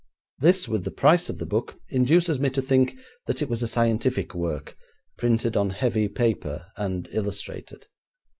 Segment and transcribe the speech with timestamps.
[0.39, 3.67] This, with the price of the book, induces me to think that it was a
[3.67, 4.75] scientific work,
[5.15, 7.85] printed on heavy paper and illustrated.'